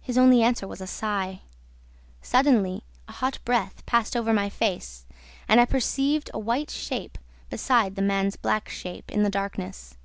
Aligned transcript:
His 0.00 0.18
only 0.18 0.42
answer 0.42 0.66
was 0.66 0.80
a 0.80 0.86
sigh. 0.88 1.42
Suddenly, 2.20 2.82
a 3.06 3.12
hot 3.12 3.38
breath 3.44 3.86
passed 3.86 4.16
over 4.16 4.32
my 4.32 4.48
face 4.48 5.06
and 5.46 5.60
I 5.60 5.64
perceived 5.64 6.28
a 6.34 6.40
white 6.40 6.70
shape, 6.70 7.18
beside 7.50 7.94
the 7.94 8.02
man's 8.02 8.34
black 8.34 8.68
shape, 8.68 9.12
in 9.12 9.22
the 9.22 9.30
darkness. 9.30 9.96